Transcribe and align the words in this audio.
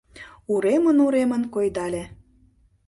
Уремын-уремын 0.53 1.43
койдале. 1.53 2.03